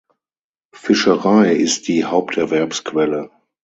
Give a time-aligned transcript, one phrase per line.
[0.73, 3.29] Fischerei ist die Haupterwerbsquelle.